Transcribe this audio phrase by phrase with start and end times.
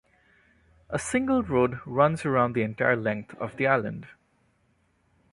[0.89, 4.07] A single road runs around the entire length of the island.